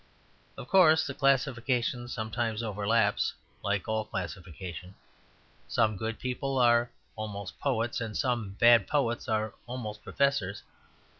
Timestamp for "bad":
8.59-8.87